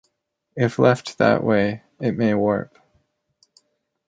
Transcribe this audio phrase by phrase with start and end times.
[0.55, 2.75] If left that way, it may warp.